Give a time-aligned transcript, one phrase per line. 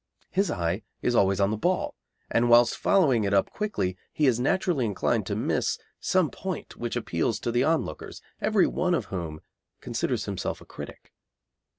[0.31, 1.93] His eye is always on the ball,
[2.31, 6.95] and whilst following it up quickly he is naturally inclined to miss some point which
[6.95, 9.41] appeals to the onlookers, every one of whom
[9.79, 11.13] considers himself a critic.